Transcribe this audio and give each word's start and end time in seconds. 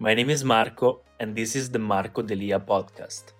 my 0.00 0.14
name 0.14 0.30
is 0.30 0.44
Marco, 0.44 1.00
and 1.18 1.34
this 1.34 1.56
is 1.56 1.70
the 1.70 1.78
Marco 1.78 2.22
Delia 2.22 2.60
podcast. 2.60 3.32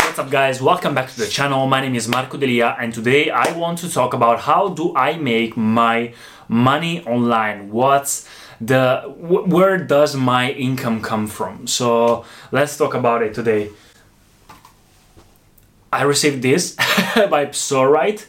What's 0.00 0.18
up, 0.18 0.30
guys? 0.30 0.62
Welcome 0.62 0.94
back 0.94 1.10
to 1.10 1.18
the 1.18 1.26
channel. 1.26 1.66
My 1.66 1.82
name 1.82 1.94
is 1.94 2.08
Marco 2.08 2.38
Delia, 2.38 2.74
and 2.80 2.94
today 2.94 3.28
I 3.28 3.52
want 3.52 3.78
to 3.80 3.92
talk 3.92 4.14
about 4.14 4.40
how 4.40 4.68
do 4.68 4.96
I 4.96 5.18
make 5.18 5.54
my 5.54 6.14
money 6.48 7.04
online. 7.04 7.70
What's 7.70 8.26
the 8.58 9.00
wh- 9.00 9.46
where 9.46 9.76
does 9.76 10.16
my 10.16 10.52
income 10.52 11.02
come 11.02 11.26
from? 11.26 11.66
So 11.66 12.24
let's 12.52 12.78
talk 12.78 12.94
about 12.94 13.22
it 13.22 13.34
today. 13.34 13.68
I 15.92 16.02
received 16.04 16.40
this 16.40 16.74
by 17.14 17.46
Psorite. 17.52 18.26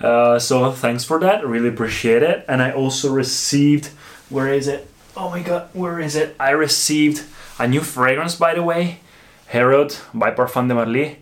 Uh, 0.00 0.38
so 0.38 0.70
thanks 0.70 1.04
for 1.04 1.18
that. 1.20 1.46
Really 1.46 1.68
appreciate 1.68 2.22
it. 2.22 2.44
And 2.48 2.62
I 2.62 2.70
also 2.70 3.12
received, 3.12 3.86
where 4.28 4.52
is 4.52 4.68
it? 4.68 4.88
Oh 5.16 5.30
my 5.30 5.42
god, 5.42 5.68
where 5.72 5.98
is 5.98 6.14
it? 6.14 6.36
I 6.38 6.50
received 6.50 7.24
a 7.58 7.66
new 7.66 7.80
fragrance, 7.80 8.36
by 8.36 8.54
the 8.54 8.62
way, 8.62 9.00
Herod 9.46 9.96
by 10.14 10.30
Parfums 10.30 10.68
de 10.68 10.74
Marly. 10.74 11.18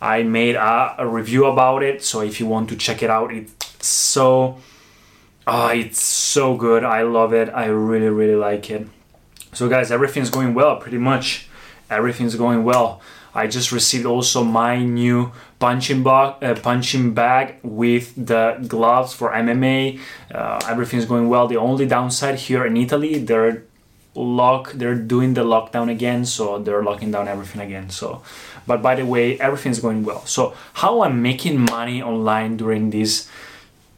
I 0.00 0.22
made 0.22 0.54
a, 0.54 0.94
a 0.98 1.06
review 1.06 1.44
about 1.46 1.82
it, 1.82 2.02
so 2.04 2.20
if 2.22 2.40
you 2.40 2.46
want 2.46 2.68
to 2.70 2.76
check 2.76 3.02
it 3.02 3.10
out, 3.10 3.32
it's 3.32 3.52
so, 3.84 4.58
oh, 5.46 5.68
it's 5.68 6.00
so 6.00 6.56
good. 6.56 6.84
I 6.84 7.02
love 7.02 7.34
it. 7.34 7.50
I 7.50 7.66
really, 7.66 8.08
really 8.08 8.36
like 8.36 8.70
it. 8.70 8.86
So, 9.52 9.68
guys, 9.68 9.90
everything's 9.90 10.30
going 10.30 10.54
well. 10.54 10.76
Pretty 10.76 10.98
much, 10.98 11.48
everything's 11.90 12.36
going 12.36 12.64
well. 12.64 13.02
I 13.38 13.46
just 13.46 13.70
received 13.70 14.04
also 14.04 14.42
my 14.42 14.82
new 14.82 15.30
punching 15.60 16.02
bag, 16.02 16.42
uh, 16.42 16.54
punching 16.60 17.14
bag 17.14 17.54
with 17.62 18.06
the 18.16 18.58
gloves 18.66 19.14
for 19.14 19.30
MMA. 19.30 20.00
Uh, 20.34 20.58
everything's 20.66 21.06
going 21.06 21.28
well. 21.28 21.46
The 21.46 21.56
only 21.56 21.86
downside 21.86 22.36
here 22.48 22.66
in 22.66 22.76
Italy, 22.76 23.18
they're 23.20 23.62
lock, 24.16 24.72
they're 24.72 24.96
doing 24.96 25.34
the 25.34 25.44
lockdown 25.44 25.88
again, 25.88 26.24
so 26.24 26.58
they're 26.58 26.82
locking 26.82 27.12
down 27.12 27.28
everything 27.28 27.60
again. 27.60 27.90
So, 27.90 28.22
but 28.66 28.82
by 28.82 28.96
the 28.96 29.06
way, 29.06 29.38
everything's 29.38 29.78
going 29.78 30.02
well. 30.02 30.26
So, 30.26 30.54
how 30.74 31.02
I'm 31.02 31.22
making 31.22 31.60
money 31.60 32.02
online 32.02 32.56
during 32.56 32.90
this 32.90 33.28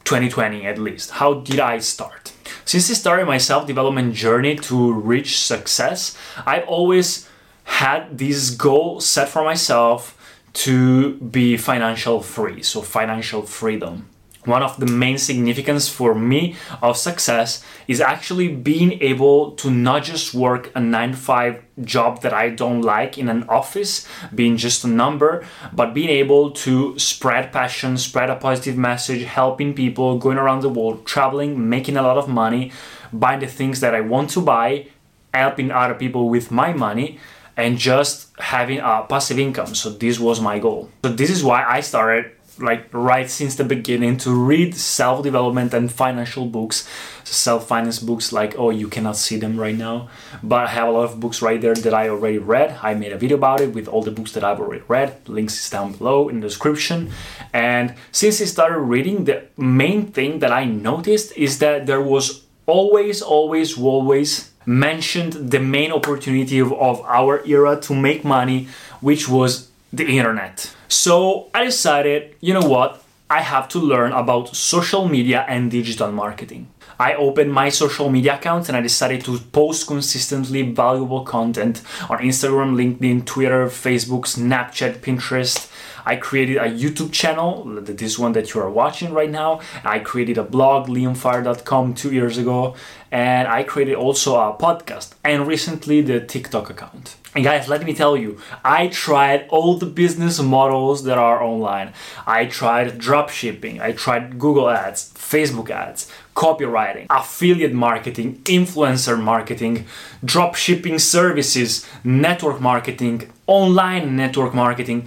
2020 0.05 0.67
at 0.67 0.79
least? 0.79 1.13
How 1.13 1.35
did 1.35 1.61
I 1.61 1.79
start? 1.79 2.33
Since 2.67 2.91
I 2.91 2.95
started 2.95 3.27
my 3.27 3.39
self 3.39 3.67
development 3.67 4.15
journey 4.15 4.57
to 4.69 4.93
reach 4.93 5.41
success, 5.41 6.15
I've 6.45 6.69
always 6.69 7.30
had 7.71 8.19
this 8.19 8.51
goal 8.51 9.01
set 9.01 9.29
for 9.29 9.45
myself 9.45 10.17
to 10.53 11.15
be 11.15 11.57
financial 11.57 12.21
free, 12.21 12.63
so 12.63 12.83
financial 12.83 13.43
freedom. 13.43 14.07
One 14.45 14.63
of 14.63 14.79
the 14.81 14.87
main 14.87 15.19
significance 15.19 15.89
for 15.89 16.15
me 16.15 16.57
of 16.83 16.97
success 16.97 17.65
is 17.87 18.01
actually 18.01 18.49
being 18.49 19.01
able 19.03 19.53
to 19.53 19.71
not 19.71 20.03
just 20.03 20.35
work 20.35 20.73
a 20.75 20.81
9 20.81 21.13
to 21.13 21.17
5 21.17 21.63
job 21.83 22.23
that 22.23 22.35
I 22.35 22.51
don't 22.51 22.83
like 22.83 23.17
in 23.17 23.29
an 23.29 23.45
office, 23.49 24.07
being 24.35 24.57
just 24.57 24.85
a 24.85 24.89
number, 24.89 25.45
but 25.73 25.95
being 25.95 26.09
able 26.09 26.51
to 26.65 26.99
spread 26.99 27.53
passion, 27.53 27.97
spread 27.99 28.31
a 28.31 28.37
positive 28.37 28.77
message, 28.77 29.25
helping 29.25 29.75
people, 29.75 30.19
going 30.19 30.39
around 30.39 30.63
the 30.63 30.69
world, 30.69 31.07
traveling, 31.07 31.69
making 31.69 31.97
a 31.97 32.03
lot 32.03 32.19
of 32.19 32.29
money, 32.29 32.73
buying 33.13 33.41
the 33.41 33.47
things 33.47 33.81
that 33.81 33.95
I 33.95 34.01
want 34.01 34.31
to 34.31 34.41
buy, 34.41 34.89
helping 35.33 35.71
other 35.71 35.95
people 35.95 36.29
with 36.29 36.51
my 36.51 36.73
money 36.73 37.19
and 37.57 37.79
just 37.79 38.29
having 38.39 38.79
a 38.79 39.05
passive 39.09 39.39
income. 39.39 39.75
So 39.75 39.91
this 39.91 40.19
was 40.19 40.41
my 40.41 40.59
goal. 40.59 40.91
So 41.05 41.13
this 41.13 41.31
is 41.31 41.45
why 41.45 41.65
I 41.65 41.81
started 41.81 42.33
like 42.61 42.89
right 42.93 43.31
since 43.31 43.57
the 43.57 43.65
beginning 43.65 44.17
to 44.19 44.31
read 44.31 44.75
self-development 44.75 45.73
and 45.73 45.91
financial 45.91 46.47
books 46.47 46.89
self-finance 47.25 47.99
books 48.01 48.33
like 48.33 48.55
oh 48.59 48.71
you 48.71 48.89
cannot 48.89 49.17
see 49.17 49.37
them 49.37 49.59
right 49.59 49.77
now 49.77 50.09
but 50.43 50.67
i 50.67 50.69
have 50.69 50.89
a 50.89 50.91
lot 50.91 51.05
of 51.05 51.21
books 51.21 51.41
right 51.41 51.61
there 51.61 51.75
that 51.75 51.95
i 51.95 52.09
already 52.09 52.39
read 52.39 52.77
i 52.83 52.93
made 52.95 53.13
a 53.13 53.19
video 53.19 53.37
about 53.37 53.61
it 53.61 53.73
with 53.73 53.89
all 53.89 54.03
the 54.03 54.11
books 54.11 54.33
that 54.33 54.45
i've 54.45 54.61
already 54.61 54.83
read 54.89 55.17
links 55.29 55.59
is 55.59 55.71
down 55.71 55.93
below 55.93 56.29
in 56.29 56.41
the 56.41 56.47
description 56.47 57.11
and 57.53 57.95
since 58.13 58.41
i 58.41 58.45
started 58.45 58.79
reading 58.79 59.25
the 59.25 59.43
main 59.57 60.11
thing 60.11 60.41
that 60.41 60.53
i 60.53 60.65
noticed 60.65 61.37
is 61.37 61.59
that 61.59 61.87
there 61.87 62.01
was 62.01 62.45
always 62.67 63.23
always 63.23 63.79
always 63.79 64.50
mentioned 64.67 65.33
the 65.51 65.61
main 65.61 65.93
opportunity 65.93 66.59
of, 66.59 66.73
of 66.73 67.01
our 67.03 67.45
era 67.47 67.81
to 67.81 67.95
make 67.95 68.25
money 68.25 68.69
which 69.01 69.29
was 69.29 69.71
the 69.93 70.07
internet 70.07 70.75
so 70.91 71.49
I 71.55 71.65
decided, 71.65 72.35
you 72.41 72.53
know 72.53 72.69
what, 72.69 73.03
I 73.31 73.43
have 73.43 73.69
to 73.69 73.79
learn 73.79 74.11
about 74.11 74.57
social 74.57 75.09
media 75.09 75.45
and 75.49 75.71
digital 75.71 76.11
marketing. 76.11 76.67
I 76.99 77.15
opened 77.15 77.53
my 77.53 77.69
social 77.69 78.11
media 78.11 78.35
accounts 78.35 78.69
and 78.69 78.77
I 78.77 78.81
decided 78.81 79.25
to 79.25 79.39
post 79.39 79.87
consistently 79.87 80.63
valuable 80.63 81.25
content 81.25 81.83
on 82.09 82.19
Instagram, 82.19 82.75
LinkedIn, 82.75 83.25
Twitter, 83.25 83.67
Facebook, 83.67 84.27
Snapchat, 84.27 84.99
Pinterest. 84.99 85.71
I 86.05 86.17
created 86.17 86.57
a 86.57 86.69
YouTube 86.69 87.13
channel, 87.13 87.65
this 87.83 88.19
one 88.19 88.33
that 88.33 88.55
you 88.55 88.61
are 88.61 88.71
watching 88.71 89.13
right 89.13 89.31
now. 89.31 89.61
I 89.85 89.99
created 89.99 90.39
a 90.39 90.43
blog, 90.43 90.89
leonfire.com, 90.89 91.95
two 91.95 92.13
years 92.13 92.39
ago, 92.39 92.75
and 93.11 93.49
I 93.49 93.63
created 93.63 93.95
also 93.95 94.37
a 94.37 94.57
podcast 94.57 95.15
and 95.25 95.47
recently 95.47 96.01
the 96.01 96.21
TikTok 96.21 96.71
account. 96.71 97.17
And 97.35 97.45
guys, 97.45 97.69
let 97.69 97.85
me 97.85 97.95
tell 97.95 98.17
you, 98.17 98.41
I 98.65 98.89
tried 98.89 99.47
all 99.51 99.77
the 99.77 99.87
business 99.87 100.41
models 100.41 101.05
that 101.05 101.17
are 101.17 101.41
online. 101.43 101.93
I 102.27 102.47
tried 102.47 102.99
drop 102.99 103.31
shipping, 103.31 103.81
I 103.81 103.93
tried 103.93 104.39
Google 104.39 104.69
ads, 104.69 105.13
Facebook 105.15 105.71
ads, 105.71 106.11
copywriting, 106.35 107.07
affiliate 107.11 107.73
marketing, 107.73 108.41
influencer 108.45 109.21
marketing, 109.21 109.87
drop 110.25 110.55
shipping 110.55 110.99
services, 110.99 111.87
network 112.05 112.61
marketing, 112.61 113.31
online 113.47 114.17
network 114.17 114.55
marketing, 114.55 115.07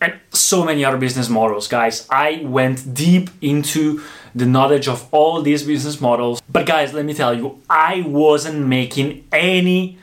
and 0.00 0.14
so 0.32 0.64
many 0.64 0.84
other 0.84 0.98
business 0.98 1.28
models, 1.28 1.68
guys. 1.68 2.06
I 2.10 2.42
went 2.44 2.92
deep 2.94 3.30
into 3.40 4.02
the 4.34 4.46
knowledge 4.46 4.88
of 4.88 5.06
all 5.12 5.42
these 5.42 5.62
business 5.62 6.00
models. 6.00 6.42
But 6.48 6.66
guys, 6.66 6.92
let 6.92 7.04
me 7.04 7.14
tell 7.14 7.34
you, 7.34 7.60
I 7.68 8.02
wasn't 8.02 8.66
making 8.66 9.24
any 9.32 9.98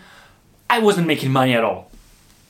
I 0.70 0.80
wasn't 0.80 1.08
making 1.08 1.32
money 1.32 1.56
at 1.56 1.64
all. 1.64 1.90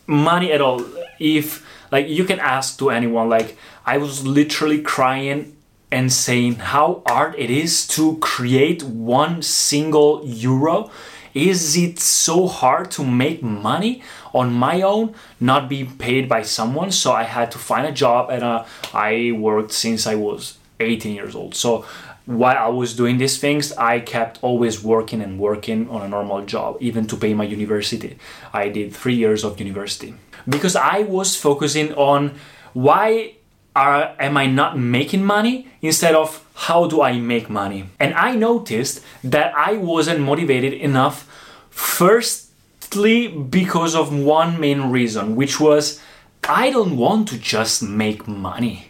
Money 0.06 0.52
at 0.52 0.62
all. 0.62 0.84
If 1.20 1.66
like 1.92 2.08
you 2.08 2.26
can 2.26 2.40
ask 2.40 2.78
to 2.80 2.90
anyone, 2.90 3.30
like 3.30 3.58
I 3.86 3.98
was 3.98 4.28
literally 4.28 4.82
crying 4.82 5.56
and 5.92 6.12
saying 6.12 6.56
how 6.56 7.02
hard 7.08 7.36
it 7.38 7.50
is 7.50 7.88
to 7.88 8.18
create 8.18 8.84
one 8.84 9.42
single 9.42 10.22
euro. 10.26 10.92
Is 11.34 11.78
it 11.78 12.00
so 12.00 12.48
hard 12.48 12.92
to 12.92 13.04
make 13.04 13.42
money 13.44 14.02
on 14.34 14.54
my 14.54 14.82
own, 14.82 15.14
not 15.40 15.70
being 15.70 15.98
paid 15.98 16.28
by 16.28 16.42
someone? 16.42 16.92
So 16.92 17.12
I 17.12 17.24
had 17.24 17.52
to 17.52 17.58
find 17.58 17.86
a 17.88 17.92
job, 17.92 18.30
and 18.30 18.44
uh, 18.44 18.66
I 18.94 19.32
worked 19.38 19.72
since 19.72 20.08
I 20.08 20.16
was 20.16 20.58
18 20.80 21.16
years 21.16 21.36
old. 21.36 21.56
So 21.56 21.86
while 22.26 22.58
I 22.58 22.68
was 22.68 22.96
doing 22.96 23.18
these 23.18 23.40
things, 23.40 23.72
I 23.74 24.00
kept 24.00 24.38
always 24.44 24.84
working 24.84 25.22
and 25.22 25.40
working 25.40 25.90
on 25.90 26.04
a 26.04 26.08
normal 26.08 26.46
job, 26.46 26.78
even 26.80 27.08
to 27.08 27.18
pay 27.18 27.34
my 27.34 27.44
university. 27.44 28.18
I 28.54 28.70
did 28.70 28.94
three 28.94 29.16
years 29.16 29.44
of 29.44 29.60
university 29.60 30.14
because 30.48 30.76
I 30.76 31.00
was 31.00 31.36
focusing 31.36 31.94
on 31.94 32.36
why 32.74 33.34
are, 33.80 34.14
am 34.20 34.36
I 34.36 34.46
not 34.46 34.78
making 34.78 35.24
money 35.24 35.68
instead 35.82 36.14
of 36.14 36.46
how 36.68 36.88
do 36.88 37.02
I 37.02 37.14
make 37.18 37.50
money? 37.50 37.86
And 37.98 38.14
I 38.14 38.36
noticed 38.36 39.02
that 39.24 39.56
I 39.56 39.74
wasn't 39.74 40.20
motivated 40.20 40.74
enough, 40.74 41.26
firstly, 41.70 43.30
because 43.30 43.96
of 43.96 44.14
one 44.14 44.60
main 44.60 44.92
reason, 44.92 45.36
which 45.38 45.60
was 45.60 46.02
I 46.44 46.72
don't 46.72 46.98
want 46.98 47.30
to 47.30 47.38
just 47.38 47.82
make 47.82 48.28
money. 48.28 48.90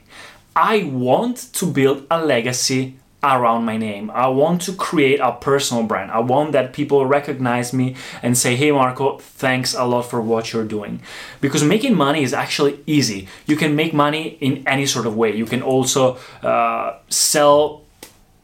I 0.55 0.83
want 0.83 1.53
to 1.53 1.65
build 1.67 2.07
a 2.09 2.25
legacy 2.25 2.95
around 3.21 3.65
my 3.65 3.75
name. 3.75 4.09
I 4.11 4.27
want 4.27 4.61
to 4.63 4.73
create 4.73 5.19
a 5.19 5.33
personal 5.33 5.83
brand. 5.83 6.11
I 6.11 6.19
want 6.19 6.53
that 6.53 6.71
people 6.71 7.05
recognize 7.05 7.73
me 7.73 7.95
and 8.23 8.37
say, 8.37 8.55
hey, 8.55 8.71
Marco, 8.71 9.17
thanks 9.17 9.73
a 9.73 9.83
lot 9.83 10.03
for 10.03 10.21
what 10.21 10.53
you're 10.53 10.63
doing. 10.63 11.01
Because 11.41 11.63
making 11.63 11.95
money 11.95 12.23
is 12.23 12.33
actually 12.33 12.79
easy. 12.85 13.27
You 13.45 13.57
can 13.57 13.75
make 13.75 13.93
money 13.93 14.37
in 14.39 14.65
any 14.65 14.85
sort 14.85 15.05
of 15.05 15.17
way. 15.17 15.35
You 15.35 15.45
can 15.45 15.61
also 15.61 16.17
uh, 16.41 16.97
sell 17.09 17.83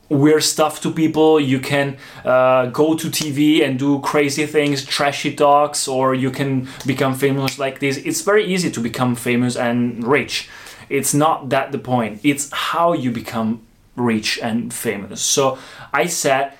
weird 0.10 0.44
stuff 0.44 0.81
to 0.81 0.92
people. 0.92 1.39
You 1.39 1.60
can 1.60 1.98
uh, 2.24 2.68
go 2.68 2.95
to 2.95 3.07
TV 3.07 3.63
and 3.63 3.80
do 3.80 4.00
crazy 4.00 4.45
things, 4.45 4.83
trashy 4.86 5.33
talks, 5.36 5.88
or 5.88 6.13
you 6.13 6.31
can 6.31 6.68
become 6.86 7.16
famous 7.16 7.57
like 7.57 7.80
this. 7.80 7.98
It's 7.98 8.22
very 8.22 8.45
easy 8.45 8.69
to 8.72 8.80
become 8.80 9.16
famous 9.16 9.56
and 9.56 10.06
rich. 10.06 10.50
It's 10.89 11.13
not 11.13 11.50
that 11.50 11.72
the 11.72 11.80
point. 11.80 12.19
It's 12.24 12.51
how 12.51 12.94
you 12.94 13.10
become 13.10 13.65
rich 13.96 14.40
and 14.42 14.74
famous. 14.74 15.22
So 15.22 15.58
I 15.94 16.08
said 16.08 16.54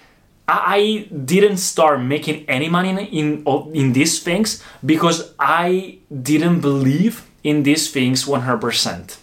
I 0.48 1.08
didn't 1.26 1.58
start 1.58 2.02
making 2.02 2.46
any 2.48 2.70
money 2.70 2.90
in 3.12 3.44
in 3.74 3.94
these 3.94 4.22
things 4.22 4.62
because 4.86 5.34
I 5.40 5.98
didn't 6.10 6.62
believe 6.62 7.26
in 7.44 7.64
these 7.64 7.92
things 7.92 8.26
100%. 8.26 9.18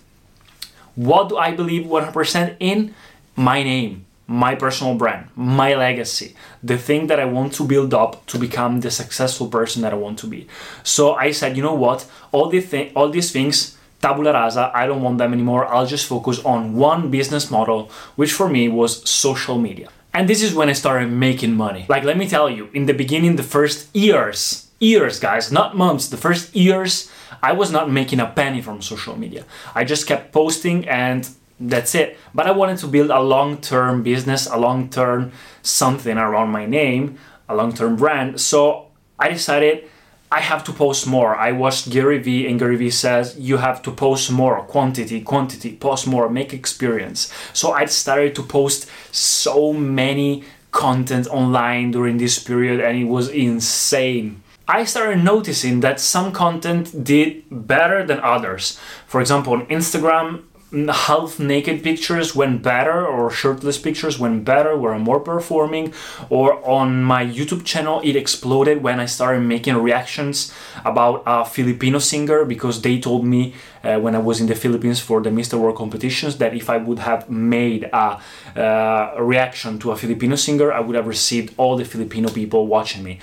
What 0.94 1.28
do 1.28 1.36
I 1.36 1.52
believe 1.52 1.86
100% 1.86 2.56
in? 2.60 2.94
My 3.34 3.62
name, 3.62 4.04
my 4.26 4.54
personal 4.54 4.94
brand, 4.94 5.28
my 5.34 5.74
legacy, 5.74 6.34
the 6.62 6.76
thing 6.76 7.06
that 7.06 7.18
I 7.18 7.24
want 7.24 7.54
to 7.54 7.64
build 7.64 7.94
up 7.94 8.26
to 8.26 8.38
become 8.38 8.80
the 8.80 8.90
successful 8.90 9.48
person 9.48 9.82
that 9.82 9.92
I 9.92 9.96
want 9.96 10.18
to 10.20 10.26
be. 10.26 10.46
So 10.82 11.14
I 11.14 11.32
said, 11.32 11.56
you 11.56 11.62
know 11.62 11.74
what? 11.74 12.06
All 12.30 12.48
these 12.48 12.70
th- 12.70 12.92
all 12.94 13.08
these 13.10 13.32
things 13.32 13.76
tabula 14.02 14.32
rasa, 14.32 14.70
I 14.74 14.86
don't 14.86 15.00
want 15.00 15.18
them 15.18 15.32
anymore. 15.32 15.66
I'll 15.66 15.86
just 15.86 16.06
focus 16.06 16.44
on 16.44 16.74
one 16.74 17.10
business 17.10 17.50
model, 17.50 17.90
which 18.16 18.32
for 18.32 18.48
me 18.48 18.68
was 18.68 19.08
social 19.08 19.58
media. 19.58 19.88
And 20.12 20.28
this 20.28 20.42
is 20.42 20.54
when 20.54 20.68
I 20.68 20.74
started 20.74 21.10
making 21.10 21.56
money. 21.56 21.86
Like, 21.88 22.04
let 22.04 22.18
me 22.18 22.28
tell 22.28 22.50
you, 22.50 22.68
in 22.74 22.84
the 22.84 22.92
beginning, 22.92 23.36
the 23.36 23.42
first 23.42 23.88
years, 23.96 24.68
years, 24.78 25.18
guys, 25.18 25.50
not 25.50 25.76
months, 25.76 26.08
the 26.08 26.18
first 26.18 26.54
years, 26.54 27.10
I 27.42 27.52
was 27.52 27.72
not 27.72 27.90
making 27.90 28.20
a 28.20 28.26
penny 28.26 28.60
from 28.60 28.82
social 28.82 29.16
media. 29.16 29.46
I 29.74 29.84
just 29.84 30.06
kept 30.06 30.32
posting 30.32 30.86
and 30.86 31.26
that's 31.58 31.94
it. 31.94 32.18
But 32.34 32.46
I 32.46 32.50
wanted 32.50 32.78
to 32.78 32.88
build 32.88 33.10
a 33.10 33.20
long 33.20 33.56
term 33.58 34.02
business, 34.02 34.46
a 34.46 34.58
long 34.58 34.90
term 34.90 35.32
something 35.62 36.18
around 36.18 36.50
my 36.50 36.66
name, 36.66 37.18
a 37.48 37.54
long 37.54 37.72
term 37.72 37.96
brand. 37.96 38.40
So 38.40 38.88
I 39.18 39.30
decided 39.30 39.88
I 40.32 40.40
have 40.40 40.64
to 40.64 40.72
post 40.72 41.06
more. 41.06 41.36
I 41.36 41.52
watched 41.52 41.90
Gary 41.90 42.18
Vee, 42.18 42.46
and 42.48 42.58
Gary 42.58 42.76
Vee 42.76 42.88
says 42.88 43.36
you 43.38 43.58
have 43.58 43.82
to 43.82 43.90
post 43.90 44.32
more 44.32 44.62
quantity, 44.62 45.20
quantity, 45.20 45.76
post 45.76 46.06
more, 46.06 46.30
make 46.30 46.54
experience. 46.54 47.30
So 47.52 47.72
I 47.72 47.84
started 47.84 48.34
to 48.36 48.42
post 48.42 48.88
so 49.14 49.74
many 49.74 50.44
content 50.70 51.26
online 51.26 51.90
during 51.90 52.16
this 52.16 52.42
period, 52.42 52.80
and 52.80 52.96
it 52.96 53.04
was 53.04 53.28
insane. 53.28 54.42
I 54.66 54.84
started 54.84 55.22
noticing 55.22 55.80
that 55.80 56.00
some 56.00 56.32
content 56.32 57.04
did 57.04 57.44
better 57.50 58.06
than 58.06 58.18
others. 58.20 58.80
For 59.06 59.20
example, 59.20 59.52
on 59.52 59.66
Instagram, 59.66 60.44
half 60.72 61.38
naked 61.38 61.82
pictures 61.82 62.34
went 62.34 62.62
better 62.62 63.06
or 63.06 63.30
shirtless 63.30 63.78
pictures 63.78 64.18
went 64.18 64.44
better 64.44 64.76
were 64.76 64.98
more 64.98 65.20
performing 65.20 65.92
or 66.30 66.66
on 66.66 67.02
my 67.02 67.24
youtube 67.24 67.64
channel 67.64 68.00
it 68.02 68.16
exploded 68.16 68.82
when 68.82 68.98
i 68.98 69.04
started 69.04 69.40
making 69.40 69.76
reactions 69.76 70.52
about 70.84 71.22
a 71.26 71.44
filipino 71.44 71.98
singer 71.98 72.44
because 72.44 72.80
they 72.80 72.98
told 72.98 73.24
me 73.26 73.54
uh, 73.84 73.98
when 73.98 74.14
i 74.14 74.18
was 74.18 74.40
in 74.40 74.46
the 74.46 74.54
philippines 74.54 74.98
for 74.98 75.20
the 75.20 75.30
mr 75.30 75.58
world 75.58 75.76
competitions 75.76 76.38
that 76.38 76.54
if 76.54 76.70
i 76.70 76.78
would 76.78 77.00
have 77.00 77.28
made 77.28 77.84
a, 77.84 78.18
uh, 78.56 79.14
a 79.16 79.22
reaction 79.22 79.78
to 79.78 79.90
a 79.90 79.96
filipino 79.96 80.36
singer 80.36 80.72
i 80.72 80.80
would 80.80 80.96
have 80.96 81.06
received 81.06 81.52
all 81.58 81.76
the 81.76 81.84
filipino 81.84 82.28
people 82.30 82.66
watching 82.66 83.02
me. 83.02 83.18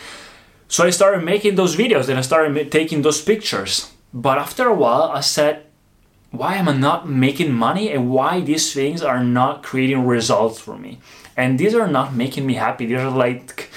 So 0.67 0.83
i 0.83 0.91
started 0.91 1.23
making 1.23 1.55
those 1.55 1.75
videos 1.75 2.09
and 2.09 2.17
i 2.17 2.21
started 2.21 2.71
taking 2.71 3.01
those 3.01 3.21
pictures. 3.21 3.91
But 4.13 4.37
after 4.37 4.67
a 4.67 4.73
while 4.73 5.11
i 5.13 5.21
said 5.21 5.65
why 6.31 6.55
am 6.55 6.69
I 6.69 6.73
not 6.73 7.09
making 7.09 7.51
money 7.51 7.91
and 7.91 8.09
why 8.09 8.41
these 8.41 8.73
things 8.73 9.01
are 9.01 9.23
not 9.23 9.63
creating 9.63 10.05
results 10.05 10.59
for 10.59 10.77
me? 10.77 10.99
And 11.35 11.57
these 11.57 11.73
are 11.73 11.87
not 11.87 12.13
making 12.13 12.45
me 12.45 12.55
happy. 12.55 12.85
These 12.85 12.99
are 12.99 13.09
like 13.09 13.69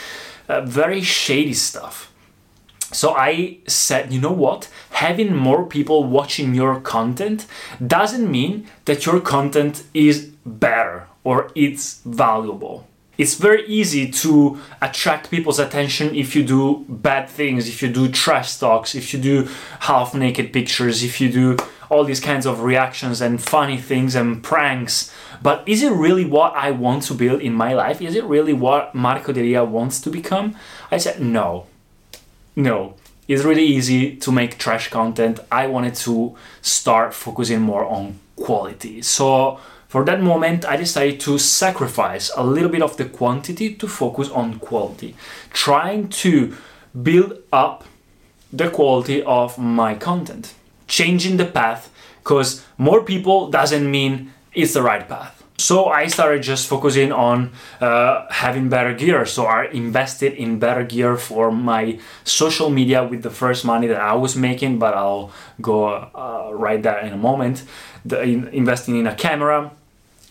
uh, 0.49 0.63
very 0.63 1.01
shady 1.01 1.55
stuff. 1.55 2.13
So 2.93 3.15
I 3.15 3.59
said, 3.67 4.13
you 4.13 4.21
know 4.21 4.33
what? 4.33 4.69
Having 4.91 5.35
more 5.35 5.65
people 5.65 6.05
watching 6.05 6.55
your 6.55 6.79
content 6.81 7.47
doesn't 7.85 8.31
mean 8.31 8.67
that 8.85 9.07
your 9.07 9.21
content 9.21 9.85
is 9.95 10.31
better 10.45 11.07
or 11.25 11.51
it's 11.55 12.03
valuable. 12.05 12.87
It's 13.17 13.35
very 13.35 13.67
easy 13.67 14.11
to 14.11 14.59
attract 14.81 15.31
people's 15.31 15.59
attention 15.59 16.15
if 16.15 16.35
you 16.35 16.43
do 16.43 16.85
bad 16.89 17.29
things, 17.29 17.69
if 17.69 17.83
you 17.83 17.89
do 17.89 18.09
trash 18.09 18.57
talks, 18.57 18.95
if 18.95 19.15
you 19.15 19.21
do 19.21 19.49
half 19.81 20.15
naked 20.15 20.53
pictures, 20.53 21.03
if 21.03 21.21
you 21.21 21.31
do 21.31 21.57
all 21.93 22.05
these 22.05 22.21
kinds 22.21 22.47
of 22.47 22.63
reactions 22.63 23.21
and 23.21 23.41
funny 23.41 23.77
things 23.77 24.15
and 24.15 24.43
pranks. 24.43 25.13
But 25.43 25.63
is 25.69 25.83
it 25.83 25.93
really 25.93 26.25
what 26.25 26.55
I 26.57 26.71
want 26.71 27.03
to 27.05 27.15
build 27.15 27.43
in 27.43 27.53
my 27.53 27.75
life? 27.75 28.01
Is 28.01 28.17
it 28.17 28.25
really 28.25 28.55
what 28.55 28.95
Marco 28.95 29.31
Delia 29.31 29.63
wants 29.63 30.01
to 30.01 30.11
become? 30.11 30.57
I 30.91 30.97
said, 30.97 31.21
no. 31.21 31.67
No. 32.57 32.95
It's 33.29 33.45
really 33.45 33.67
easy 33.67 34.17
to 34.17 34.33
make 34.33 34.59
trash 34.59 34.89
content. 34.89 35.41
I 35.51 35.67
wanted 35.67 35.95
to 36.07 36.35
start 36.63 37.13
focusing 37.13 37.61
more 37.61 37.85
on 37.85 38.19
quality. 38.37 39.03
So 39.03 39.61
for 39.89 40.03
that 40.07 40.23
moment, 40.23 40.65
I 40.65 40.77
decided 40.77 41.21
to 41.21 41.39
sacrifice 41.39 42.31
a 42.35 42.43
little 42.43 42.71
bit 42.71 42.83
of 42.83 42.97
the 42.97 43.05
quantity 43.05 43.75
to 43.75 43.87
focus 43.87 44.31
on 44.31 44.59
quality, 44.59 45.15
trying 45.53 46.09
to 46.25 46.57
build 47.03 47.39
up 47.53 47.85
the 48.51 48.71
quality 48.71 49.23
of 49.23 49.59
my 49.59 49.95
content 49.95 50.55
changing 50.93 51.39
the 51.39 51.47
path 51.47 51.89
because 52.23 52.63
more 52.77 53.03
people 53.03 53.51
doesn't 53.51 53.91
mean 53.91 54.31
it's 54.53 54.75
the 54.75 54.83
right 54.83 55.09
path. 55.09 55.43
So 55.57 55.87
I 55.87 56.09
started 56.09 56.43
just 56.43 56.69
focusing 56.69 57.13
on 57.13 57.53
uh, 57.81 58.27
having 58.31 58.69
better 58.69 58.93
gear. 58.93 59.25
So 59.25 59.47
I 59.47 59.67
invested 59.73 60.33
in 60.35 60.59
better 60.59 60.85
gear 60.85 61.17
for 61.17 61.51
my 61.51 61.99
social 62.25 62.69
media 62.69 63.05
with 63.05 63.23
the 63.23 63.31
first 63.31 63.65
money 63.65 63.87
that 63.87 64.01
I 64.01 64.15
was 64.15 64.37
making, 64.37 64.79
but 64.79 64.93
I'll 64.95 65.31
go 65.61 65.87
uh, 65.87 66.51
right 66.53 66.83
there 66.83 67.01
in 67.01 67.13
a 67.13 67.17
moment. 67.17 67.65
The, 68.05 68.21
in, 68.23 68.49
investing 68.49 68.99
in 68.99 69.07
a 69.07 69.15
camera, 69.15 69.71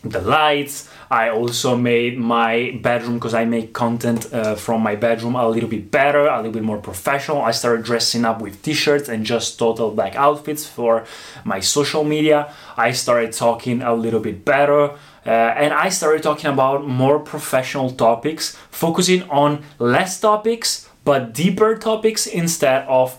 the 0.04 0.22
lights. 0.22 0.90
I 1.12 1.30
also 1.30 1.76
made 1.76 2.18
my 2.18 2.80
bedroom 2.82 3.16
because 3.16 3.34
I 3.34 3.44
make 3.44 3.74
content 3.74 4.34
uh, 4.34 4.56
from 4.56 4.82
my 4.82 4.96
bedroom 4.96 5.36
a 5.36 5.46
little 5.48 5.68
bit 5.68 5.92
better, 5.92 6.26
a 6.26 6.38
little 6.38 6.54
bit 6.54 6.64
more 6.64 6.78
professional. 6.78 7.42
I 7.42 7.52
started 7.52 7.84
dressing 7.84 8.24
up 8.24 8.40
with 8.40 8.64
t-shirts 8.64 9.10
and 9.10 9.26
just 9.26 9.60
total 9.60 9.92
black 9.92 10.16
outfits 10.16 10.66
for 10.66 11.04
my 11.44 11.60
social 11.60 12.06
media. 12.06 12.54
I 12.78 12.92
started 12.92 13.34
talking 13.34 13.82
a 13.82 13.94
little 13.94 14.22
bit 14.22 14.46
better. 14.46 14.92
Uh, 15.26 15.30
and 15.64 15.74
I 15.74 15.90
started 15.90 16.24
talking 16.24 16.50
about 16.50 16.88
more 16.88 17.20
professional 17.20 17.92
topics, 17.92 18.56
focusing 18.72 19.24
on 19.30 19.66
less 19.80 20.18
topics 20.20 20.88
but 21.04 21.34
deeper 21.34 21.76
topics 21.78 22.28
instead 22.28 22.86
of 22.88 23.18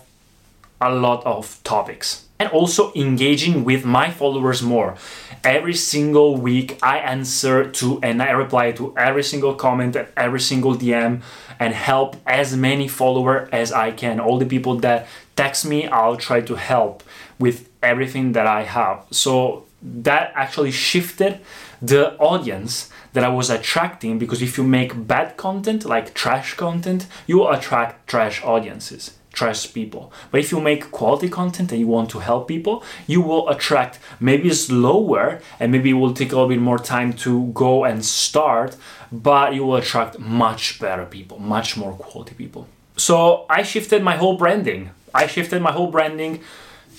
a 0.81 0.93
lot 0.93 1.23
of 1.25 1.59
topics. 1.63 2.22
And 2.39 2.49
also 2.51 2.91
engaging 2.93 3.63
with 3.63 3.85
my 3.85 4.11
followers 4.11 4.61
more 4.61 4.97
every 5.43 5.73
single 5.73 6.37
week 6.37 6.79
I 6.81 6.99
answer 6.99 7.69
to 7.69 7.99
and 8.01 8.21
I 8.21 8.31
reply 8.31 8.71
to 8.73 8.93
every 8.97 9.23
single 9.23 9.55
comment 9.55 9.95
and 9.95 10.07
every 10.15 10.39
single 10.39 10.75
DM 10.75 11.21
and 11.59 11.73
help 11.73 12.15
as 12.25 12.55
many 12.55 12.87
followers 12.87 13.49
as 13.51 13.71
I 13.71 13.91
can. 13.91 14.19
All 14.19 14.39
the 14.39 14.45
people 14.45 14.75
that 14.77 15.07
text 15.35 15.65
me, 15.65 15.87
I'll 15.87 16.17
try 16.17 16.41
to 16.41 16.55
help 16.55 17.03
with 17.39 17.69
everything 17.81 18.31
that 18.33 18.47
I 18.47 18.63
have. 18.63 19.05
So 19.11 19.65
that 19.81 20.31
actually 20.35 20.71
shifted 20.71 21.39
the 21.81 22.15
audience 22.17 22.89
that 23.11 23.23
I 23.23 23.29
was 23.29 23.49
attracting 23.49 24.17
because 24.17 24.41
if 24.41 24.57
you 24.57 24.63
make 24.63 25.07
bad 25.07 25.35
content 25.35 25.83
like 25.83 26.13
trash 26.13 26.53
content, 26.55 27.05
you 27.27 27.39
will 27.39 27.51
attract 27.51 28.07
trash 28.07 28.41
audiences 28.43 29.17
trust 29.33 29.73
people. 29.73 30.13
But 30.31 30.39
if 30.39 30.51
you 30.51 30.61
make 30.61 30.91
quality 30.91 31.27
content 31.27 31.71
and 31.71 31.79
you 31.81 31.87
want 31.87 32.09
to 32.11 32.19
help 32.19 32.47
people, 32.47 32.83
you 33.07 33.19
will 33.19 33.49
attract 33.49 33.99
maybe 34.19 34.53
slower 34.53 35.41
and 35.59 35.71
maybe 35.71 35.89
it 35.89 35.93
will 35.93 36.13
take 36.13 36.31
a 36.31 36.35
little 36.35 36.49
bit 36.49 36.61
more 36.61 36.79
time 36.79 37.11
to 37.13 37.47
go 37.47 37.83
and 37.83 38.05
start, 38.05 38.77
but 39.11 39.53
you 39.53 39.65
will 39.65 39.75
attract 39.75 40.19
much 40.19 40.79
better 40.79 41.05
people, 41.05 41.39
much 41.39 41.75
more 41.75 41.93
quality 41.93 42.35
people. 42.35 42.67
So 42.95 43.45
I 43.49 43.63
shifted 43.63 44.03
my 44.03 44.15
whole 44.15 44.37
branding. 44.37 44.91
I 45.13 45.27
shifted 45.27 45.61
my 45.61 45.71
whole 45.71 45.91
branding, 45.91 46.41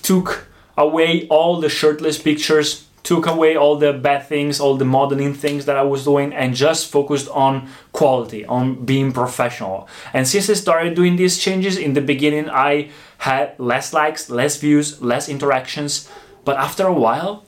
took 0.02 0.48
away 0.76 1.26
all 1.28 1.60
the 1.60 1.68
shirtless 1.68 2.18
pictures, 2.18 2.86
took 3.04 3.26
away 3.26 3.54
all 3.54 3.76
the 3.76 3.92
bad 3.92 4.26
things, 4.26 4.58
all 4.58 4.76
the 4.76 4.84
modeling 4.84 5.34
things 5.34 5.66
that 5.66 5.76
I 5.76 5.82
was 5.82 6.04
doing, 6.04 6.32
and 6.32 6.54
just 6.54 6.90
focused 6.90 7.28
on 7.28 7.68
quality, 7.92 8.44
on 8.46 8.84
being 8.84 9.12
professional. 9.12 9.86
And 10.12 10.26
since 10.26 10.50
I 10.50 10.54
started 10.54 10.96
doing 10.96 11.16
these 11.16 11.38
changes 11.38 11.76
in 11.76 11.92
the 11.92 12.00
beginning, 12.00 12.48
I 12.50 12.90
had 13.18 13.54
less 13.58 13.92
likes, 13.92 14.30
less 14.30 14.56
views, 14.56 15.00
less 15.00 15.28
interactions. 15.28 16.08
But 16.44 16.56
after 16.56 16.86
a 16.86 16.92
while, 16.92 17.44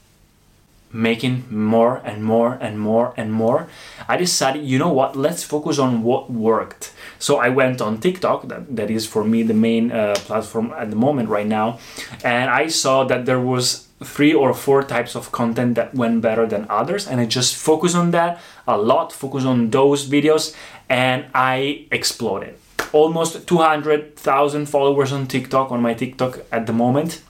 making 0.93 1.45
more 1.51 2.01
and 2.05 2.23
more 2.23 2.59
and 2.61 2.79
more 2.79 3.15
and 3.17 3.33
more, 3.33 3.69
I 4.09 4.17
decided, 4.17 4.65
you 4.65 4.79
know 4.79 4.93
what, 4.93 5.17
let's 5.17 5.43
focus 5.43 5.79
on 5.79 6.03
what 6.03 6.31
worked. 6.31 6.93
So 7.19 7.39
I 7.39 7.49
went 7.49 7.81
on 7.81 7.99
TikTok, 7.99 8.49
that, 8.49 8.77
that 8.77 8.91
is 8.91 9.07
for 9.07 9.25
me 9.25 9.43
the 9.43 9.55
main 9.55 9.91
uh, 9.91 10.15
platform 10.19 10.73
at 10.77 10.91
the 10.91 10.97
moment 10.97 11.29
right 11.29 11.47
now, 11.47 11.79
and 12.23 12.51
I 12.51 12.69
saw 12.69 13.05
that 13.05 13.27
there 13.27 13.41
was 13.41 13.86
three 14.05 14.35
or 14.35 14.53
four 14.53 14.83
types 14.83 15.15
of 15.15 15.33
content 15.33 15.75
that 15.75 15.95
went 15.95 16.21
better 16.21 16.47
than 16.47 16.67
others, 16.69 17.07
and 17.07 17.21
I 17.21 17.27
just 17.27 17.57
focused 17.57 17.97
on 17.97 18.11
that 18.11 18.41
a 18.67 18.77
lot, 18.77 19.13
focus 19.13 19.45
on 19.45 19.71
those 19.71 20.07
videos, 20.09 20.55
and 20.89 21.27
I 21.35 21.87
exploded. 21.91 22.57
Almost 22.93 23.47
200,000 23.47 24.67
followers 24.67 25.13
on 25.13 25.27
TikTok 25.27 25.71
on 25.71 25.81
my 25.83 25.95
TikTok 25.95 26.41
at 26.53 26.67
the 26.67 26.73
moment 26.73 27.23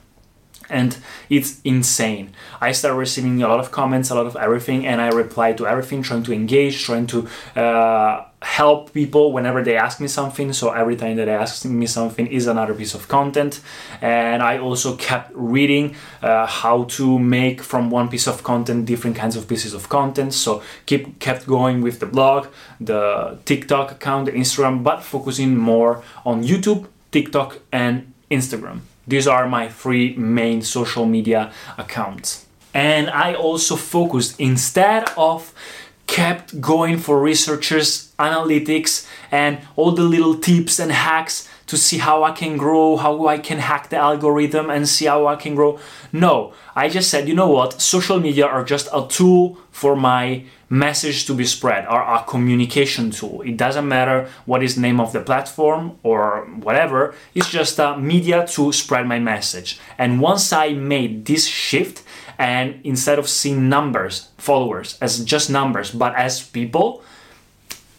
and 0.69 0.97
it's 1.29 1.61
insane. 1.63 2.31
I 2.59 2.71
start 2.71 2.95
receiving 2.95 3.41
a 3.41 3.47
lot 3.47 3.59
of 3.59 3.71
comments, 3.71 4.09
a 4.09 4.15
lot 4.15 4.25
of 4.25 4.35
everything, 4.35 4.85
and 4.85 5.01
I 5.01 5.09
reply 5.09 5.53
to 5.53 5.67
everything, 5.67 6.01
trying 6.01 6.23
to 6.23 6.33
engage, 6.33 6.83
trying 6.83 7.07
to 7.07 7.27
uh, 7.55 8.25
help 8.41 8.93
people 8.93 9.31
whenever 9.31 9.63
they 9.63 9.75
ask 9.75 9.99
me 9.99 10.07
something. 10.07 10.53
So 10.53 10.71
every 10.71 10.95
time 10.95 11.15
that 11.17 11.25
they 11.25 11.33
ask 11.33 11.65
me 11.65 11.87
something 11.87 12.27
is 12.27 12.45
another 12.47 12.73
piece 12.73 12.93
of 12.93 13.07
content, 13.07 13.61
and 14.01 14.43
I 14.43 14.59
also 14.59 14.95
kept 14.95 15.31
reading 15.33 15.95
uh, 16.21 16.45
how 16.45 16.83
to 16.83 17.17
make 17.17 17.61
from 17.63 17.89
one 17.89 18.09
piece 18.09 18.27
of 18.27 18.43
content 18.43 18.85
different 18.85 19.15
kinds 19.15 19.35
of 19.35 19.47
pieces 19.47 19.73
of 19.73 19.89
content. 19.89 20.33
So 20.33 20.61
keep 20.85 21.19
kept 21.19 21.47
going 21.47 21.81
with 21.81 21.99
the 21.99 22.05
blog, 22.05 22.47
the 22.79 23.39
TikTok 23.45 23.91
account, 23.91 24.25
the 24.25 24.33
Instagram, 24.33 24.83
but 24.83 25.01
focusing 25.03 25.57
more 25.57 26.03
on 26.25 26.43
YouTube, 26.43 26.87
TikTok, 27.11 27.59
and 27.71 28.13
Instagram. 28.29 28.81
These 29.07 29.27
are 29.27 29.47
my 29.47 29.69
three 29.69 30.15
main 30.15 30.61
social 30.61 31.05
media 31.05 31.51
accounts. 31.77 32.45
And 32.73 33.09
I 33.09 33.33
also 33.33 33.75
focused 33.75 34.39
instead 34.39 35.09
of 35.17 35.53
kept 36.07 36.59
going 36.59 36.97
for 36.97 37.21
researchers, 37.21 38.13
analytics, 38.17 39.05
and 39.31 39.59
all 39.75 39.91
the 39.91 40.03
little 40.03 40.35
tips 40.35 40.79
and 40.79 40.91
hacks 40.91 41.47
to 41.67 41.77
see 41.77 41.97
how 41.97 42.23
I 42.23 42.31
can 42.31 42.55
grow, 42.57 42.95
how 42.95 43.27
I 43.27 43.37
can 43.37 43.59
hack 43.59 43.89
the 43.89 43.97
algorithm 43.97 44.69
and 44.69 44.87
see 44.87 45.05
how 45.05 45.27
I 45.27 45.35
can 45.35 45.53
grow. 45.53 45.79
No, 46.13 46.53
I 46.75 46.87
just 46.87 47.09
said, 47.09 47.27
you 47.27 47.35
know 47.35 47.49
what, 47.49 47.81
social 47.81 48.19
media 48.19 48.47
are 48.47 48.63
just 48.63 48.87
a 48.93 49.05
tool 49.07 49.57
for 49.69 49.95
my 49.95 50.45
message 50.69 51.25
to 51.25 51.33
be 51.33 51.45
spread, 51.45 51.85
are 51.85 52.15
a 52.15 52.23
communication 52.23 53.11
tool. 53.11 53.41
It 53.41 53.57
doesn't 53.57 53.87
matter 53.87 54.29
what 54.45 54.63
is 54.63 54.77
name 54.77 54.99
of 54.99 55.11
the 55.11 55.21
platform 55.21 55.97
or 56.03 56.45
whatever, 56.61 57.13
it's 57.35 57.49
just 57.49 57.79
a 57.79 57.97
media 57.97 58.47
to 58.47 58.71
spread 58.71 59.05
my 59.05 59.19
message. 59.19 59.79
And 59.97 60.21
once 60.21 60.51
I 60.53 60.73
made 60.73 61.25
this 61.25 61.47
shift, 61.47 62.03
and 62.37 62.79
instead 62.83 63.19
of 63.19 63.27
seeing 63.27 63.69
numbers, 63.69 64.29
followers 64.37 64.97
as 65.01 65.23
just 65.23 65.49
numbers, 65.49 65.91
but 65.91 66.15
as 66.15 66.41
people, 66.41 67.03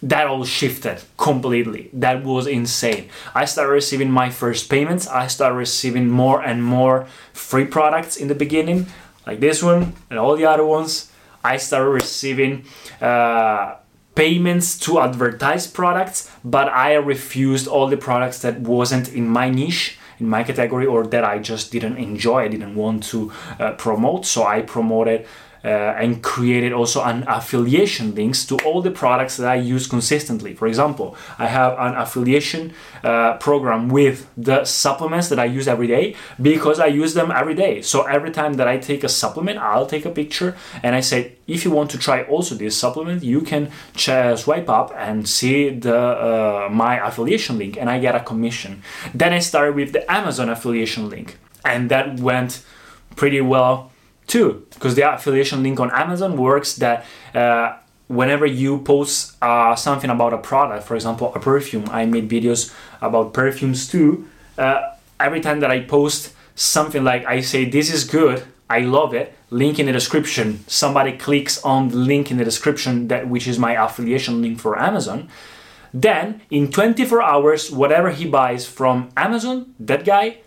that 0.02 0.28
all 0.28 0.45
shifted 0.45 1.02
completely. 1.16 1.90
That 1.92 2.25
was 2.25 2.47
insane. 2.47 3.09
I 3.35 3.47
started 3.47 3.73
receiving 3.73 4.11
my 4.11 4.30
first 4.30 4.71
payments. 4.71 5.09
I 5.09 5.26
started 5.26 5.57
receiving 5.57 6.09
more 6.09 6.40
and 6.42 6.62
more 6.62 7.09
free 7.33 7.64
products 7.64 8.16
in 8.16 8.28
the 8.28 8.35
beginning, 8.35 8.87
like 9.26 9.40
this 9.40 9.62
one 9.62 9.95
and 10.09 10.18
all 10.18 10.37
the 10.37 10.47
other 10.47 10.64
ones. 10.64 11.11
I 11.42 11.57
started 11.57 11.90
receiving 11.90 12.64
uh, 13.00 13.76
payments 14.14 14.78
to 14.80 15.00
advertise 15.00 15.66
products, 15.66 16.30
but 16.45 16.68
I 16.68 16.95
refused 16.95 17.66
all 17.66 17.88
the 17.88 17.97
products 17.97 18.42
that 18.42 18.61
wasn't 18.61 19.12
in 19.12 19.28
my 19.28 19.50
niche 19.50 19.98
in 20.20 20.28
my 20.28 20.42
category 20.42 20.87
or 20.87 21.06
that 21.06 21.25
I 21.25 21.38
just 21.38 21.72
didn't 21.72 21.96
enjoy, 21.96 22.44
I 22.44 22.48
didn't 22.48 22.75
want 22.75 23.04
to 23.04 23.32
uh, 23.58 23.72
promote. 23.72 24.26
So 24.26 24.44
I 24.44 24.62
promoted 24.62 25.26
and 25.68 26.22
created 26.22 26.72
also 26.72 27.02
an 27.02 27.25
affiliation 27.28 28.14
links 28.14 28.44
to 28.46 28.56
all 28.64 28.82
the 28.82 28.90
products 28.90 29.37
that 29.37 29.48
I 29.48 29.56
use 29.56 29.87
consistently. 29.87 30.54
For 30.54 30.66
example, 30.66 31.16
I 31.38 31.46
have 31.46 31.72
an 31.78 31.94
affiliation 31.94 32.72
uh, 33.04 33.37
program 33.38 33.88
with 33.88 34.28
the 34.37 34.64
supplements 34.64 35.28
that 35.28 35.38
I 35.38 35.44
use 35.44 35.68
every 35.68 35.87
day 35.87 36.14
because 36.40 36.78
I 36.80 36.87
use 36.87 37.14
them 37.14 37.30
every 37.30 37.54
day. 37.54 37.82
So 37.82 38.02
every 38.04 38.30
time 38.30 38.54
that 38.54 38.68
I 38.68 38.78
take 38.78 39.04
a 39.04 39.08
supplement, 39.08 39.58
I'll 39.58 39.87
take 39.87 40.04
a 40.04 40.10
picture 40.10 40.56
and 40.82 40.94
I 40.94 41.00
say, 41.00 41.37
if 41.46 41.64
you 41.64 41.70
want 41.70 41.90
to 41.90 41.98
try 41.98 42.22
also 42.25 42.54
this 42.54 42.76
supplement, 42.76 43.22
you 43.25 43.40
can 43.40 43.70
swipe 43.96 44.68
up 44.68 44.92
and 44.96 45.28
see 45.28 45.70
the 45.70 45.96
uh, 45.96 46.68
my 46.70 46.94
affiliation 47.06 47.58
link, 47.58 47.76
and 47.76 47.88
I 47.88 47.98
get 47.98 48.14
a 48.14 48.20
commission. 48.20 48.82
Then 49.14 49.32
I 49.32 49.38
started 49.38 49.75
with 49.75 49.92
the 49.92 50.10
Amazon 50.10 50.48
affiliation 50.50 51.08
link, 51.08 51.38
and 51.64 51.90
that 51.90 52.20
went 52.20 52.62
pretty 53.16 53.40
well 53.40 53.90
too 54.28 54.66
because 54.75 54.94
the 54.94 55.02
affiliation 55.02 55.62
link 55.62 55.80
on 55.80 55.90
amazon 55.90 56.37
works 56.37 56.76
that 56.76 57.04
uh, 57.35 57.76
whenever 58.06 58.47
you 58.47 58.78
post 58.78 59.37
uh, 59.42 59.75
something 59.75 60.11
about 60.11 60.32
a 60.32 60.38
product 60.38 60.87
for 60.87 60.94
example 60.94 61.35
a 61.35 61.40
perfume 61.40 61.85
i 61.90 62.04
made 62.04 62.28
videos 62.28 62.73
about 63.00 63.35
perfumes 63.35 63.88
too 63.88 64.28
uh, 64.58 64.94
every 65.18 65.40
time 65.40 65.61
that 65.61 65.70
i 65.70 65.80
post 65.80 66.32
something 66.54 67.02
like 67.02 67.25
i 67.26 67.40
say 67.40 67.64
this 67.64 67.92
is 67.92 68.04
good 68.04 68.44
i 68.70 68.80
love 68.80 69.12
it 69.14 69.35
link 69.50 69.78
in 69.78 69.87
the 69.87 69.92
description. 69.92 70.64
Somebody 70.66 71.16
clicks 71.16 71.62
on 71.62 71.88
the 71.88 71.97
link 71.97 72.30
in 72.30 72.37
the 72.37 72.44
description 72.44 73.08
that 73.08 73.28
which 73.28 73.47
is 73.47 73.58
my 73.58 73.73
affiliation 73.73 74.42
link 74.42 74.61
for 74.61 74.78
amazon. 74.78 75.28
Then 75.92 76.42
in 76.50 76.70
24 76.70 77.23
hours 77.23 77.70
whatever 77.70 78.11
he 78.11 78.26
buys 78.26 78.66
from 78.66 79.11
amazon 79.16 79.75
that 79.80 80.04
guy 80.04 80.38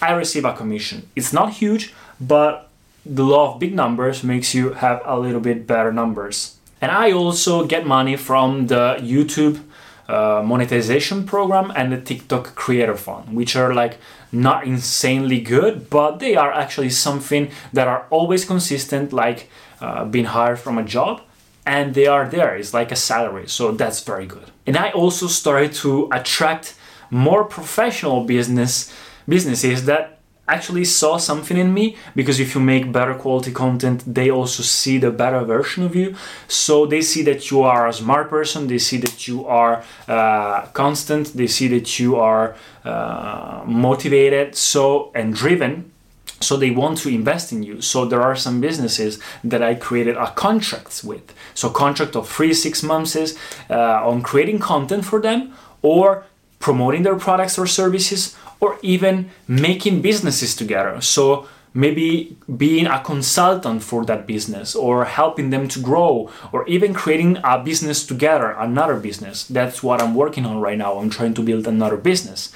i 0.00 0.12
receive 0.12 0.44
a 0.44 0.54
commission. 0.54 1.08
It's 1.14 1.32
not 1.32 1.52
huge 1.52 1.94
but 2.20 2.67
the 3.04 3.24
law 3.24 3.54
of 3.54 3.60
big 3.60 3.74
numbers 3.74 4.22
makes 4.22 4.54
you 4.54 4.74
have 4.74 5.00
a 5.04 5.18
little 5.18 5.40
bit 5.40 5.66
better 5.66 5.92
numbers. 5.92 6.56
And 6.80 6.90
I 6.92 7.12
also 7.12 7.66
get 7.66 7.86
money 7.86 8.16
from 8.16 8.68
the 8.68 8.96
YouTube 9.00 9.60
uh, 10.08 10.42
monetization 10.44 11.24
program 11.24 11.72
and 11.74 11.92
the 11.92 12.00
TikTok 12.00 12.54
Creator 12.54 12.96
Fund, 12.96 13.34
which 13.34 13.56
are 13.56 13.74
like 13.74 13.98
not 14.32 14.64
insanely 14.64 15.40
good, 15.40 15.90
but 15.90 16.18
they 16.18 16.36
are 16.36 16.52
actually 16.52 16.90
something 16.90 17.50
that 17.72 17.88
are 17.88 18.06
always 18.10 18.44
consistent, 18.44 19.12
like 19.12 19.50
uh, 19.80 20.04
being 20.04 20.26
hired 20.26 20.58
from 20.58 20.78
a 20.78 20.82
job, 20.82 21.20
and 21.66 21.94
they 21.94 22.06
are 22.06 22.28
there. 22.28 22.56
It's 22.56 22.72
like 22.72 22.92
a 22.92 22.96
salary, 22.96 23.48
so 23.48 23.72
that's 23.72 24.02
very 24.02 24.26
good. 24.26 24.50
And 24.66 24.76
I 24.76 24.90
also 24.90 25.26
started 25.26 25.72
to 25.74 26.08
attract 26.12 26.74
more 27.10 27.44
professional 27.44 28.24
business 28.24 28.92
businesses 29.26 29.84
that 29.84 30.17
actually 30.48 30.84
saw 30.84 31.18
something 31.18 31.56
in 31.56 31.72
me 31.72 31.96
because 32.16 32.40
if 32.40 32.54
you 32.54 32.60
make 32.60 32.90
better 32.90 33.14
quality 33.14 33.52
content 33.52 34.02
they 34.06 34.30
also 34.30 34.62
see 34.62 34.98
the 34.98 35.10
better 35.10 35.44
version 35.44 35.84
of 35.84 35.94
you. 35.94 36.16
So 36.48 36.86
they 36.86 37.02
see 37.02 37.22
that 37.24 37.50
you 37.50 37.62
are 37.62 37.86
a 37.86 37.92
smart 37.92 38.30
person 38.30 38.66
they 38.66 38.78
see 38.78 38.98
that 38.98 39.28
you 39.28 39.46
are 39.46 39.84
uh, 40.08 40.66
constant 40.72 41.36
they 41.36 41.46
see 41.46 41.68
that 41.68 41.98
you 41.98 42.16
are 42.16 42.56
uh, 42.84 43.62
motivated 43.66 44.54
so 44.54 45.12
and 45.14 45.34
driven. 45.34 45.92
So 46.40 46.56
they 46.56 46.70
want 46.70 46.98
to 46.98 47.08
invest 47.08 47.50
in 47.50 47.64
you. 47.64 47.80
So 47.80 48.04
there 48.04 48.22
are 48.22 48.36
some 48.36 48.60
businesses 48.60 49.18
that 49.42 49.60
i 49.60 49.74
created 49.74 50.16
a 50.16 50.30
contracts 50.30 51.02
with. 51.02 51.34
So 51.54 51.68
contract 51.68 52.14
of 52.14 52.28
three 52.28 52.54
six 52.54 52.82
months 52.82 53.16
is 53.16 53.36
uh, 53.68 54.08
on 54.08 54.22
creating 54.22 54.60
content 54.60 55.04
for 55.04 55.20
them 55.20 55.54
or 55.82 56.24
promoting 56.58 57.02
their 57.02 57.16
products 57.16 57.58
or 57.58 57.66
services 57.66 58.36
or 58.60 58.78
even 58.82 59.30
making 59.46 60.02
businesses 60.02 60.54
together. 60.56 61.00
So 61.00 61.48
maybe 61.74 62.36
being 62.56 62.86
a 62.86 63.00
consultant 63.00 63.82
for 63.82 64.04
that 64.04 64.26
business 64.26 64.74
or 64.74 65.04
helping 65.04 65.50
them 65.50 65.68
to 65.68 65.80
grow 65.80 66.30
or 66.52 66.66
even 66.66 66.94
creating 66.94 67.38
a 67.44 67.58
business 67.58 68.04
together, 68.06 68.50
another 68.50 68.96
business. 68.96 69.44
That's 69.44 69.82
what 69.82 70.02
I'm 70.02 70.14
working 70.14 70.44
on 70.46 70.60
right 70.60 70.78
now. 70.78 70.98
I'm 70.98 71.10
trying 71.10 71.34
to 71.34 71.42
build 71.42 71.66
another 71.66 71.96
business. 71.96 72.52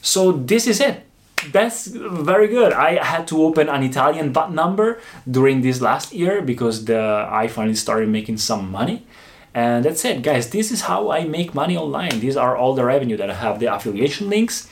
So 0.00 0.32
this 0.32 0.66
is 0.66 0.80
it. 0.80 1.04
That's 1.50 1.86
very 1.88 2.46
good. 2.46 2.72
I 2.72 3.02
had 3.02 3.26
to 3.28 3.42
open 3.42 3.68
an 3.68 3.82
Italian 3.82 4.32
VAT 4.32 4.52
number 4.52 5.00
during 5.28 5.62
this 5.62 5.80
last 5.80 6.12
year 6.12 6.40
because 6.40 6.84
the 6.84 7.26
I 7.28 7.48
finally 7.48 7.74
started 7.74 8.08
making 8.08 8.36
some 8.36 8.70
money. 8.70 9.04
And 9.54 9.84
that's 9.84 10.04
it, 10.04 10.22
guys. 10.22 10.50
This 10.50 10.72
is 10.72 10.82
how 10.82 11.10
I 11.10 11.24
make 11.24 11.54
money 11.54 11.76
online. 11.76 12.20
These 12.20 12.36
are 12.36 12.56
all 12.56 12.74
the 12.74 12.84
revenue 12.84 13.16
that 13.18 13.30
I 13.30 13.34
have 13.34 13.58
the 13.58 13.66
affiliation 13.66 14.30
links 14.30 14.68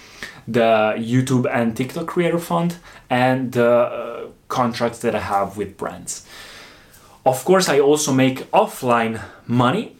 the 0.47 0.95
YouTube 0.99 1.47
and 1.53 1.77
TikTok 1.77 2.07
Creator 2.07 2.39
Fund, 2.39 2.77
and 3.09 3.53
the 3.53 3.71
uh, 3.71 4.27
contracts 4.49 4.99
that 5.01 5.15
I 5.15 5.21
have 5.21 5.57
with 5.57 5.77
brands. 5.77 6.27
Of 7.25 7.45
course, 7.45 7.69
I 7.69 7.81
also 7.81 8.13
make 8.13 8.51
offline 8.51 9.23
money. 9.47 9.97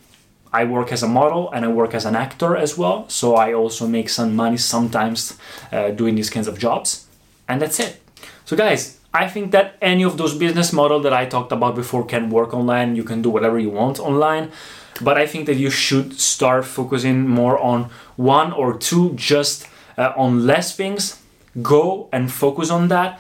I 0.53 0.65
work 0.65 0.91
as 0.91 1.03
a 1.03 1.09
model 1.09 1.51
and 1.53 1.65
I 1.65 1.69
work 1.69 1.95
as 1.95 2.05
an 2.05 2.17
actor 2.17 2.57
as 2.57 2.77
well, 2.77 3.09
so 3.09 3.37
I 3.37 3.53
also 3.53 3.87
make 3.87 4.09
some 4.09 4.35
money 4.35 4.57
sometimes 4.57 5.39
uh, 5.71 5.91
doing 5.91 6.17
these 6.17 6.31
kinds 6.31 6.49
of 6.49 6.59
jobs. 6.59 7.07
And 7.49 7.63
that's 7.63 7.79
it. 7.79 8.01
So, 8.45 8.57
guys, 8.57 8.99
I 9.13 9.27
think 9.29 9.51
that 9.51 9.77
any 9.83 10.05
of 10.05 10.17
those 10.19 10.35
business 10.35 10.73
model 10.73 11.01
that 11.01 11.13
I 11.13 11.27
talked 11.27 11.51
about 11.51 11.75
before 11.75 12.05
can 12.05 12.31
work 12.31 12.55
online. 12.55 12.95
You 12.95 13.03
can 13.03 13.23
do 13.23 13.31
whatever 13.31 13.59
you 13.59 13.71
want 13.71 13.99
online, 13.99 14.53
but 15.01 15.19
I 15.19 15.27
think 15.27 15.47
that 15.47 15.57
you 15.57 15.71
should 15.71 16.21
start 16.21 16.65
focusing 16.65 17.27
more 17.27 17.59
on 17.59 17.91
one 18.17 18.53
or 18.53 18.79
two, 18.79 19.13
just 19.15 19.67
uh, 19.99 20.13
on 20.17 20.47
less 20.47 20.77
things. 20.77 21.21
Go 21.61 22.09
and 22.13 22.31
focus 22.31 22.71
on 22.71 22.89
that. 22.89 23.19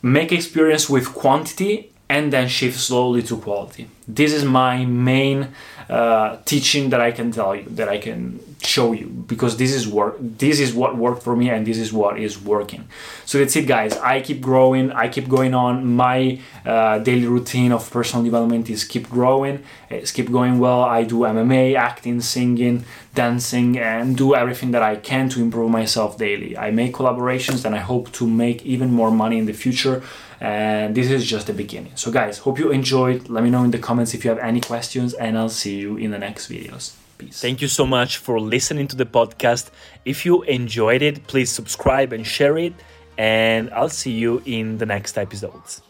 Make 0.00 0.30
experience 0.30 0.88
with 0.88 1.12
quantity 1.12 1.90
and 2.08 2.32
then 2.32 2.46
shift 2.46 2.78
slowly 2.78 3.22
to 3.24 3.36
quality. 3.36 3.88
This 4.08 4.32
is 4.32 4.44
my 4.44 4.84
main 4.84 5.48
uh, 5.88 6.38
teaching 6.44 6.90
that 6.90 7.00
I 7.00 7.10
can 7.10 7.30
tell 7.32 7.54
you, 7.54 7.64
that 7.70 7.88
I 7.88 7.98
can 7.98 8.40
show 8.62 8.92
you, 8.92 9.06
because 9.06 9.56
this 9.56 9.72
is 9.72 9.86
work. 9.86 10.16
This 10.20 10.60
is 10.60 10.74
what 10.74 10.96
worked 10.96 11.22
for 11.22 11.36
me, 11.36 11.50
and 11.50 11.66
this 11.66 11.78
is 11.78 11.92
what 11.92 12.18
is 12.18 12.40
working. 12.40 12.88
So 13.24 13.38
that's 13.38 13.56
it, 13.56 13.66
guys. 13.66 13.96
I 13.98 14.20
keep 14.20 14.40
growing. 14.40 14.92
I 14.92 15.08
keep 15.08 15.28
going 15.28 15.54
on. 15.54 15.86
My 15.86 16.40
uh, 16.64 16.98
daily 17.00 17.26
routine 17.26 17.72
of 17.72 17.88
personal 17.90 18.24
development 18.24 18.70
is 18.70 18.84
keep 18.84 19.08
growing. 19.08 19.64
It's 19.90 20.12
keep 20.12 20.30
going 20.30 20.58
well. 20.58 20.82
I 20.82 21.02
do 21.02 21.20
MMA, 21.20 21.76
acting, 21.76 22.20
singing, 22.20 22.84
dancing, 23.14 23.78
and 23.78 24.16
do 24.16 24.34
everything 24.34 24.70
that 24.72 24.82
I 24.82 24.96
can 24.96 25.28
to 25.30 25.40
improve 25.40 25.70
myself 25.70 26.18
daily. 26.18 26.56
I 26.56 26.70
make 26.70 26.94
collaborations, 26.94 27.64
and 27.64 27.74
I 27.74 27.78
hope 27.78 28.12
to 28.12 28.26
make 28.26 28.64
even 28.64 28.92
more 28.92 29.10
money 29.10 29.38
in 29.38 29.46
the 29.46 29.52
future 29.52 30.02
and 30.40 30.94
this 30.94 31.10
is 31.10 31.24
just 31.24 31.46
the 31.46 31.52
beginning 31.52 31.92
so 31.94 32.10
guys 32.10 32.38
hope 32.38 32.58
you 32.58 32.70
enjoyed 32.70 33.28
let 33.28 33.42
me 33.42 33.50
know 33.50 33.64
in 33.64 33.70
the 33.70 33.78
comments 33.96 34.12
if 34.12 34.24
you 34.24 34.30
have 34.30 34.38
any 34.38 34.60
questions 34.60 35.14
and 35.14 35.38
i'll 35.38 35.48
see 35.48 35.76
you 35.78 35.96
in 35.96 36.10
the 36.10 36.18
next 36.18 36.50
videos. 36.50 36.94
Peace. 37.16 37.40
Thank 37.40 37.62
you 37.62 37.68
so 37.68 37.86
much 37.86 38.18
for 38.18 38.38
listening 38.38 38.88
to 38.88 38.96
the 38.96 39.06
podcast. 39.06 39.70
If 40.04 40.26
you 40.26 40.42
enjoyed 40.42 41.00
it 41.00 41.26
please 41.26 41.50
subscribe 41.50 42.12
and 42.12 42.26
share 42.26 42.58
it 42.58 42.74
and 43.16 43.70
i'll 43.70 43.96
see 44.02 44.12
you 44.12 44.42
in 44.44 44.76
the 44.76 44.84
next 44.84 45.16
episodes. 45.16 45.80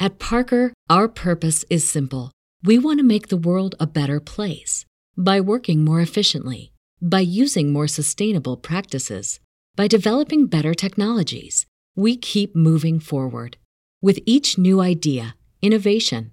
At 0.00 0.18
parker 0.18 0.72
our 0.90 1.06
purpose 1.06 1.64
is 1.70 1.88
simple. 1.88 2.32
We 2.64 2.76
want 2.78 2.98
to 2.98 3.12
make 3.14 3.28
the 3.28 3.42
world 3.48 3.76
a 3.78 3.86
better 3.86 4.18
place 4.18 4.84
by 5.16 5.40
working 5.40 5.84
more 5.84 6.00
efficiently 6.00 6.72
by 7.00 7.20
using 7.20 7.72
more 7.72 7.86
sustainable 7.86 8.56
practices 8.56 9.38
by 9.76 9.86
developing 9.86 10.46
better 10.46 10.74
technologies. 10.74 11.66
We 11.94 12.16
keep 12.16 12.56
moving 12.56 12.98
forward. 12.98 13.58
With 14.02 14.18
each 14.26 14.58
new 14.58 14.80
idea, 14.80 15.36
innovation, 15.62 16.32